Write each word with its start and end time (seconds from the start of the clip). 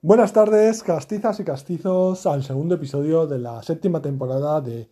Buenas 0.00 0.32
tardes, 0.32 0.84
castizas 0.84 1.40
y 1.40 1.44
castizos, 1.44 2.24
al 2.26 2.44
segundo 2.44 2.76
episodio 2.76 3.26
de 3.26 3.40
la 3.40 3.64
séptima 3.64 4.00
temporada 4.00 4.60
de 4.60 4.88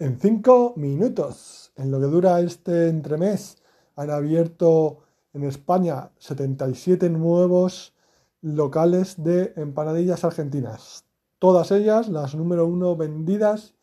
En 0.00 0.18
5 0.18 0.74
minutos. 0.76 1.70
En 1.76 1.92
lo 1.92 2.00
que 2.00 2.06
dura 2.06 2.40
este 2.40 2.88
entremés, 2.88 3.62
han 3.94 4.10
abierto 4.10 5.04
en 5.34 5.44
España 5.44 6.10
77 6.18 7.10
nuevos 7.10 7.94
locales 8.42 9.22
de 9.22 9.52
empanadillas 9.54 10.24
argentinas. 10.24 11.04
Todas 11.38 11.70
ellas 11.70 12.08
las 12.08 12.34
número 12.34 12.66
uno 12.66 12.96
vendidas 12.96 13.76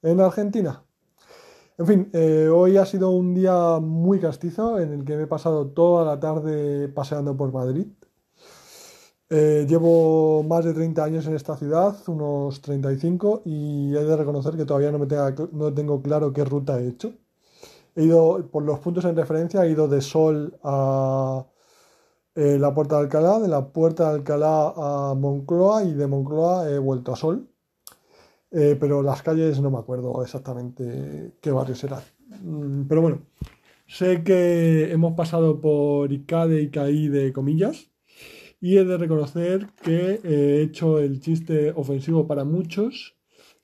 en 0.00 0.22
Argentina. 0.22 0.84
En 1.76 1.86
fin, 1.86 2.10
eh, 2.14 2.48
hoy 2.48 2.78
ha 2.78 2.86
sido 2.86 3.10
un 3.10 3.34
día 3.34 3.78
muy 3.78 4.20
castizo 4.20 4.78
en 4.78 4.90
el 4.94 5.04
que 5.04 5.18
me 5.18 5.24
he 5.24 5.26
pasado 5.26 5.66
toda 5.66 6.06
la 6.06 6.18
tarde 6.18 6.88
paseando 6.88 7.36
por 7.36 7.52
Madrid. 7.52 7.88
Eh, 9.36 9.66
llevo 9.68 10.44
más 10.44 10.64
de 10.64 10.72
30 10.72 11.02
años 11.02 11.26
en 11.26 11.34
esta 11.34 11.56
ciudad, 11.56 11.96
unos 12.06 12.60
35, 12.60 13.42
y 13.44 13.92
he 13.92 14.04
de 14.04 14.16
reconocer 14.16 14.56
que 14.56 14.64
todavía 14.64 14.92
no, 14.92 15.00
me 15.00 15.72
tengo 15.72 16.00
claro 16.02 16.32
qué 16.32 16.44
ruta 16.44 16.78
he 16.78 16.86
hecho. 16.86 17.14
He 17.96 18.04
ido, 18.04 18.48
por 18.52 18.62
los 18.62 18.78
puntos 18.78 19.04
en 19.06 19.16
referencia, 19.16 19.64
he 19.64 19.70
ido 19.70 19.88
de 19.88 20.00
Sol 20.02 20.56
a 20.62 21.44
eh, 22.36 22.58
la 22.60 22.72
Puerta 22.74 22.96
de 22.96 23.02
Alcalá, 23.02 23.40
de 23.40 23.48
la 23.48 23.66
Puerta 23.72 24.10
de 24.10 24.14
Alcalá 24.18 24.72
a 24.76 25.14
Moncloa 25.14 25.82
y 25.84 25.94
de 25.94 26.06
Moncloa 26.06 26.70
he 26.70 26.78
vuelto 26.78 27.12
a 27.12 27.16
Sol. 27.16 27.48
Eh, 28.52 28.76
pero 28.78 29.02
las 29.02 29.22
calles 29.22 29.60
no 29.60 29.70
me 29.70 29.78
acuerdo 29.78 30.22
exactamente 30.22 31.32
qué 31.40 31.50
barrios 31.50 31.82
eran. 31.84 32.02
Mm, 32.42 32.86
pero 32.88 33.02
bueno, 33.02 33.18
sé 33.88 34.22
que 34.22 34.92
hemos 34.92 35.14
pasado 35.14 35.60
por 35.60 36.12
ICADE 36.12 36.62
y 36.62 36.70
CAI 36.70 37.08
de 37.08 37.32
comillas 37.32 37.93
y 38.64 38.78
he 38.78 38.84
de 38.86 38.96
reconocer 38.96 39.68
que 39.82 40.20
he 40.24 40.62
hecho 40.62 40.98
el 40.98 41.20
chiste 41.20 41.70
ofensivo 41.76 42.26
para 42.26 42.44
muchos 42.44 43.14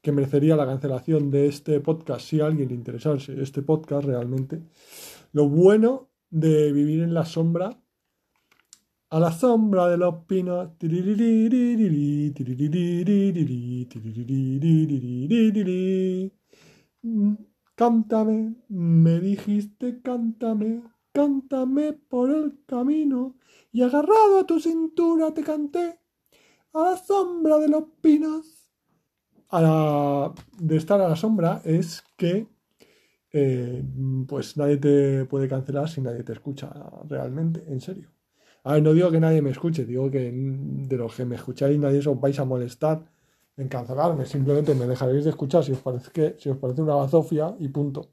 que 0.03 0.13
merecería 0.13 0.57
la 0.57 0.67
cancelación 0.67 1.31
de 1.31 1.47
este 1.47 1.81
podcast 1.81 2.21
si 2.21 2.43
a 2.43 2.45
alguien 2.45 2.69
le 2.69 2.75
interesase 2.75 3.41
este 3.41 3.63
podcast 3.63 4.05
realmente. 4.05 4.61
Lo 5.33 5.49
bueno 5.49 6.11
de 6.29 6.71
vivir 6.73 7.03
en 7.03 7.15
la 7.15 7.25
sombra 7.25 7.81
a 9.09 9.19
la 9.19 9.33
sombra 9.33 9.89
de 9.89 9.97
los 9.97 10.17
pinos. 10.27 10.69
Cántame, 17.75 18.55
me 18.69 19.19
dijiste 19.19 20.03
cántame, 20.03 20.83
cántame 21.13 21.93
por 21.93 22.31
el 22.31 22.59
camino 22.67 23.37
y 23.73 23.83
agarrado 23.83 24.41
a 24.41 24.47
tu 24.47 24.61
cintura 24.61 25.33
te 25.33 25.43
canté 25.43 25.99
a 26.73 26.81
la 26.83 26.97
sombra 26.97 27.59
de 27.59 27.69
los 27.69 27.85
pinos. 28.01 28.71
A 29.49 29.61
la, 29.61 30.35
de 30.59 30.77
estar 30.77 31.01
a 31.01 31.09
la 31.09 31.17
sombra 31.17 31.61
es 31.65 32.05
que 32.17 32.47
eh, 33.33 33.85
pues 34.27 34.57
nadie 34.57 34.77
te 34.77 35.25
puede 35.25 35.49
cancelar 35.49 35.89
si 35.89 36.01
nadie 36.01 36.23
te 36.23 36.33
escucha 36.33 36.73
realmente, 37.09 37.65
en 37.67 37.81
serio. 37.81 38.11
A 38.65 38.75
ver, 38.75 38.83
no 38.83 38.93
digo 38.93 39.11
que 39.11 39.21
nadie 39.21 39.43
me 39.43 39.51
escuche, 39.51 39.85
digo 39.85 40.11
que 40.11 40.31
de 40.33 40.97
los 40.97 41.15
que 41.15 41.25
me 41.25 41.37
escucháis 41.37 41.79
nadie 41.79 41.99
os 41.99 42.21
vais 42.21 42.39
a 42.39 42.45
molestar 42.45 43.11
en 43.57 43.69
cancelarme, 43.69 44.27
simplemente 44.27 44.75
me 44.75 44.87
dejaréis 44.87 45.25
de 45.25 45.31
escuchar 45.31 45.65
si 45.65 45.73
os 45.73 45.81
parece, 45.81 46.37
si 46.39 46.49
os 46.49 46.59
parece 46.59 46.83
una 46.83 46.95
bazofia 46.95 47.57
y 47.59 47.69
punto. 47.69 48.11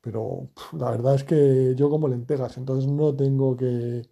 Pero 0.00 0.50
la 0.72 0.90
verdad 0.90 1.14
es 1.16 1.24
que 1.24 1.74
yo 1.76 1.90
como 1.90 2.08
lentejas, 2.08 2.56
entonces 2.58 2.90
no 2.90 3.14
tengo 3.16 3.56
que 3.56 4.02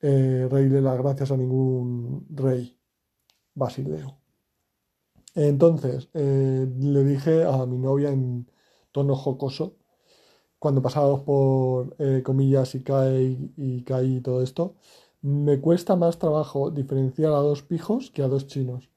eh, 0.00 0.48
reírle 0.50 0.80
las 0.82 0.98
gracias 0.98 1.30
a 1.32 1.36
ningún 1.36 2.26
rey 2.30 2.78
basileo. 3.54 4.18
Entonces 5.34 6.08
eh, 6.14 6.66
le 6.78 7.04
dije 7.04 7.44
a 7.44 7.66
mi 7.66 7.78
novia 7.78 8.10
en 8.10 8.50
tono 8.92 9.14
jocoso 9.16 9.76
cuando 10.58 10.82
pasamos 10.82 11.20
por 11.22 11.96
eh, 11.98 12.22
comillas 12.24 12.74
y 12.76 12.82
cae 12.84 13.36
y 13.56 13.82
cae 13.84 14.06
y 14.06 14.20
todo 14.20 14.42
esto, 14.42 14.76
me 15.22 15.60
cuesta 15.60 15.96
más 15.96 16.18
trabajo 16.18 16.70
diferenciar 16.70 17.32
a 17.32 17.38
dos 17.38 17.62
pijos 17.62 18.10
que 18.12 18.22
a 18.22 18.28
dos 18.28 18.46
chinos. 18.46 18.90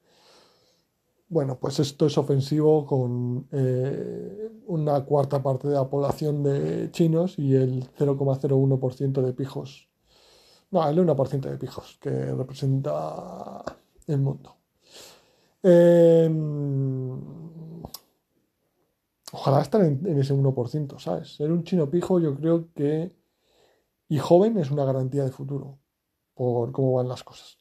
Bueno, 1.27 1.57
pues 1.59 1.79
esto 1.79 2.05
es 2.05 2.17
ofensivo 2.17 2.85
con 2.85 3.47
eh, 3.51 4.51
una 4.67 5.03
cuarta 5.03 5.41
parte 5.41 5.67
de 5.67 5.73
la 5.73 5.89
población 5.89 6.43
de 6.43 6.91
chinos 6.91 7.37
y 7.39 7.55
el 7.55 7.89
0,01% 7.97 9.21
de 9.21 9.33
pijos. 9.33 9.89
No, 10.71 10.87
el 10.87 10.97
1% 10.97 11.49
de 11.49 11.57
pijos 11.57 11.97
que 11.99 12.09
representa 12.09 13.63
el 14.07 14.19
mundo. 14.19 14.55
Eh, 15.63 16.29
Ojalá 19.37 19.61
estar 19.61 19.81
en, 19.81 20.17
ese 20.17 20.33
1%, 20.33 20.97
¿sabes? 20.97 21.35
Ser 21.35 21.51
un 21.51 21.63
chino 21.65 21.89
pijo 21.89 22.19
yo 22.19 22.35
creo 22.35 22.71
que... 22.73 23.11
Y 24.07 24.17
joven 24.17 24.57
es 24.57 24.71
una 24.71 24.85
garantía 24.85 25.25
de 25.25 25.31
futuro, 25.31 25.77
por 26.35 26.71
cómo 26.71 26.93
van 26.93 27.09
las 27.09 27.23
cosas. 27.23 27.57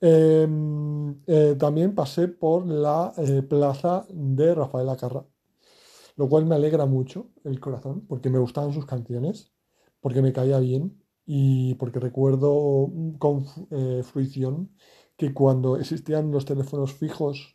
Em, 0.00 1.03
eh, 1.26 1.56
también 1.58 1.94
pasé 1.94 2.28
por 2.28 2.66
la 2.66 3.12
eh, 3.16 3.42
plaza 3.42 4.06
de 4.10 4.54
Rafael 4.54 4.88
Acarra, 4.88 5.26
lo 6.16 6.28
cual 6.28 6.46
me 6.46 6.54
alegra 6.54 6.86
mucho 6.86 7.30
el 7.44 7.60
corazón, 7.60 8.06
porque 8.06 8.30
me 8.30 8.38
gustaban 8.38 8.72
sus 8.72 8.86
canciones, 8.86 9.52
porque 10.00 10.22
me 10.22 10.32
caía 10.32 10.58
bien 10.60 11.02
y 11.26 11.74
porque 11.76 12.00
recuerdo 12.00 12.90
con 13.18 13.46
eh, 13.70 14.02
fruición 14.04 14.70
que 15.16 15.32
cuando 15.34 15.76
existían 15.76 16.30
los 16.30 16.44
teléfonos 16.44 16.92
fijos 16.94 17.54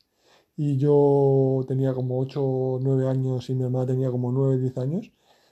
y 0.56 0.78
yo 0.78 1.64
tenía 1.68 1.94
como 1.94 2.20
8 2.20 2.44
o 2.44 2.80
9 2.82 3.08
años 3.08 3.50
y 3.50 3.56
mi 3.56 3.64
hermana 3.64 3.88
tenía 3.88 4.12
como 4.12 4.32
9 4.32 4.56
o 4.56 4.60
10 4.60 4.78
años, 4.80 5.12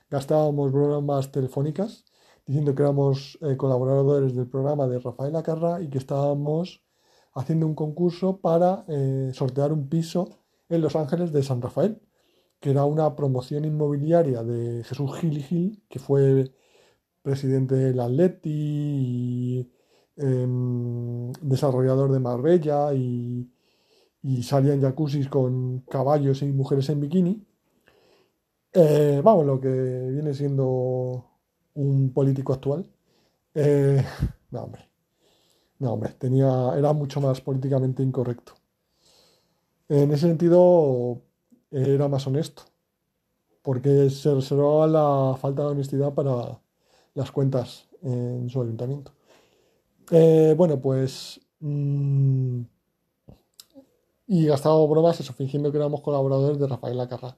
gastábamos 0.09 0.71
bromas 0.71 1.31
telefónicas 1.31 2.05
diciendo 2.45 2.73
que 2.75 2.83
éramos 2.83 3.37
colaboradores 3.57 4.35
del 4.35 4.47
programa 4.49 4.87
de 4.87 4.99
Rafael 4.99 5.35
Acarra 5.35 5.81
y 5.81 5.89
que 5.89 5.97
estábamos 5.97 6.86
haciendo 7.37 7.67
un 7.67 7.75
concurso 7.75 8.37
para 8.39 8.85
eh, 8.87 9.31
sortear 9.33 9.71
un 9.73 9.87
piso 9.89 10.29
en 10.69 10.81
Los 10.81 10.95
Ángeles 10.95 11.31
de 11.33 11.43
San 11.43 11.61
Rafael, 11.61 12.01
que 12.59 12.71
era 12.71 12.85
una 12.85 13.15
promoción 13.15 13.65
inmobiliaria 13.65 14.43
de 14.43 14.83
Jesús 14.83 15.15
Gil 15.19 15.37
y 15.37 15.43
Gil, 15.43 15.83
que 15.89 15.99
fue 15.99 16.51
presidente 17.21 17.75
del 17.75 17.99
Atleti 17.99 18.49
y 18.51 19.71
em, 20.17 21.31
desarrollador 21.41 22.11
de 22.11 22.19
Marbella 22.19 22.93
y 22.93 23.49
y 24.27 24.43
salían 24.43 24.81
jacuzzis 24.81 25.29
con 25.29 25.81
caballos 25.81 26.41
y 26.41 26.51
mujeres 26.51 26.89
en 26.89 26.99
bikini. 26.99 27.45
Eh, 28.73 29.21
vamos, 29.23 29.45
lo 29.45 29.59
que 29.59 29.69
viene 30.11 30.33
siendo 30.33 31.25
un 31.75 32.11
político 32.13 32.53
actual. 32.53 32.89
Eh, 33.53 34.03
no, 34.51 34.63
hombre. 34.63 34.89
No, 35.79 35.93
hombre, 35.93 36.13
tenía, 36.17 36.73
era 36.75 36.93
mucho 36.93 37.21
más 37.21 37.41
políticamente 37.41 38.03
incorrecto. 38.03 38.53
En 39.89 40.11
ese 40.11 40.27
sentido, 40.27 41.21
era 41.71 42.07
más 42.07 42.25
honesto, 42.27 42.63
porque 43.61 44.09
se 44.09 44.33
reservaba 44.33 44.87
la 44.87 45.37
falta 45.37 45.63
de 45.63 45.69
honestidad 45.69 46.13
para 46.13 46.59
las 47.13 47.31
cuentas 47.31 47.87
en 48.01 48.49
su 48.49 48.61
ayuntamiento. 48.61 49.13
Eh, 50.11 50.55
bueno, 50.57 50.79
pues 50.79 51.39
mm, 51.59 52.61
y 54.27 54.45
gastábamos 54.45 54.89
bromas 54.89 55.19
eso, 55.19 55.33
fingiendo 55.33 55.71
que 55.71 55.77
éramos 55.77 56.01
colaboradores 56.01 56.59
de 56.59 56.67
Rafael 56.67 56.97
Lacarra. 56.97 57.37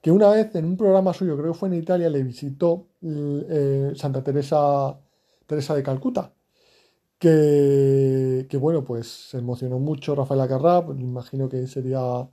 Que 0.00 0.10
una 0.10 0.30
vez 0.30 0.54
en 0.56 0.64
un 0.64 0.76
programa 0.76 1.12
suyo, 1.12 1.36
creo 1.36 1.52
que 1.52 1.58
fue 1.58 1.68
en 1.68 1.74
Italia, 1.74 2.08
le 2.10 2.22
visitó 2.22 2.88
eh, 3.02 3.92
Santa 3.96 4.22
Teresa, 4.24 4.98
Teresa 5.46 5.74
de 5.74 5.82
Calcuta. 5.82 6.32
Que, 7.22 8.58
bueno, 8.60 8.82
pues 8.84 9.06
se 9.30 9.38
emocionó 9.38 9.78
mucho 9.78 10.14
Rafael 10.16 10.38
Lacarra, 10.38 10.84
pues, 10.84 10.98
imagino 10.98 11.48
que 11.48 11.68
sería 11.68 12.28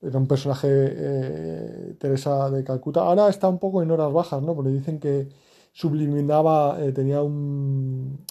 era 0.00 0.18
un 0.18 0.28
personaje 0.28 0.68
eh, 0.70 1.96
Teresa 1.98 2.48
de 2.50 2.62
Calcuta. 2.62 3.00
Ahora 3.00 3.28
está 3.28 3.48
un 3.48 3.58
poco 3.58 3.82
en 3.82 3.90
horas 3.90 4.12
bajas, 4.12 4.40
¿no? 4.42 4.54
Porque 4.54 4.70
dicen 4.70 5.00
que 5.00 5.28
subliminaba, 5.72 6.78
eh, 6.80 6.92
tenía 6.92 7.22
un, 7.22 8.24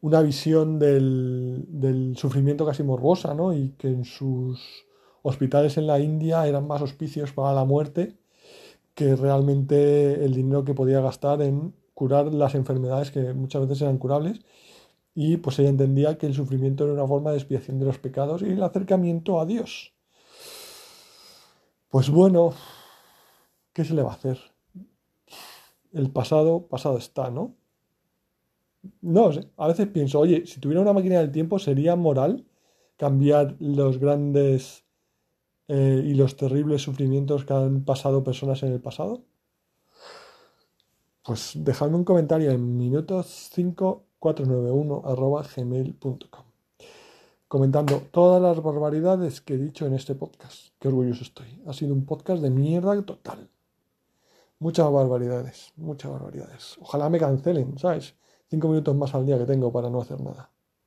una 0.00 0.22
visión 0.22 0.78
del, 0.78 2.14
sufrimiento 2.16 2.64
casi 2.64 2.82
morbosa, 2.82 3.34
¿no? 3.34 3.52
Y 3.52 3.70
que 3.78 3.88
en 3.88 4.04
sus 4.04 4.86
hospitales 5.22 5.76
en 5.76 5.86
la 5.86 6.00
India 6.00 6.46
eran 6.46 6.66
más 6.66 6.80
hospicios 6.80 7.32
para 7.32 7.52
la 7.52 7.64
muerte 7.64 8.16
que 8.94 9.16
realmente 9.16 10.24
el 10.24 10.34
dinero 10.34 10.64
que 10.64 10.74
podía 10.74 11.00
gastar 11.00 11.42
en 11.42 11.74
curar 11.94 12.32
las 12.32 12.54
enfermedades 12.54 13.10
que 13.10 13.34
muchas 13.34 13.62
veces 13.62 13.82
eran 13.82 13.98
curables. 13.98 14.40
Y 15.20 15.36
pues 15.38 15.58
ella 15.58 15.70
entendía 15.70 16.16
que 16.16 16.26
el 16.26 16.34
sufrimiento 16.34 16.84
era 16.84 16.92
una 16.92 17.04
forma 17.04 17.32
de 17.32 17.38
expiación 17.38 17.80
de 17.80 17.86
los 17.86 17.98
pecados 17.98 18.40
y 18.42 18.50
el 18.50 18.62
acercamiento 18.62 19.40
a 19.40 19.46
Dios. 19.46 19.92
Pues 21.88 22.08
bueno, 22.08 22.52
¿qué 23.72 23.84
se 23.84 23.94
le 23.94 24.02
va 24.02 24.12
a 24.12 24.14
hacer? 24.14 24.38
El 25.92 26.12
pasado, 26.12 26.68
pasado 26.68 26.98
está, 26.98 27.32
¿no? 27.32 27.56
no 29.00 29.32
sé, 29.32 29.50
a 29.56 29.66
veces 29.66 29.88
pienso, 29.88 30.20
oye, 30.20 30.46
si 30.46 30.60
tuviera 30.60 30.82
una 30.82 30.92
máquina 30.92 31.18
del 31.18 31.32
tiempo, 31.32 31.58
¿sería 31.58 31.96
moral 31.96 32.46
cambiar 32.96 33.56
los 33.58 33.98
grandes 33.98 34.84
eh, 35.66 36.00
y 36.06 36.14
los 36.14 36.36
terribles 36.36 36.82
sufrimientos 36.82 37.44
que 37.44 37.54
han 37.54 37.84
pasado 37.84 38.22
personas 38.22 38.62
en 38.62 38.72
el 38.72 38.80
pasado? 38.80 39.24
Pues 41.24 41.54
dejadme 41.56 41.96
un 41.96 42.04
comentario 42.04 42.52
en 42.52 42.78
minutos5491 44.20 46.48
comentando 47.48 48.02
todas 48.10 48.42
las 48.42 48.62
barbaridades 48.62 49.40
que 49.40 49.54
he 49.54 49.58
dicho 49.58 49.86
en 49.86 49.94
este 49.94 50.14
podcast. 50.14 50.68
Qué 50.78 50.88
orgulloso 50.88 51.24
estoy. 51.24 51.62
Ha 51.66 51.72
sido 51.72 51.94
un 51.94 52.04
podcast 52.04 52.42
de 52.42 52.50
mierda 52.50 53.00
total. 53.02 53.48
Muchas 54.58 54.90
barbaridades, 54.92 55.72
muchas 55.76 56.12
barbaridades. 56.12 56.76
Ojalá 56.80 57.08
me 57.08 57.18
cancelen, 57.18 57.78
¿sabes? 57.78 58.14
Cinco 58.50 58.68
minutos 58.68 58.94
más 58.94 59.14
al 59.14 59.24
día 59.24 59.38
que 59.38 59.46
tengo 59.46 59.72
para 59.72 59.88
no 59.88 60.02
hacer 60.02 60.20
nada. 60.20 60.50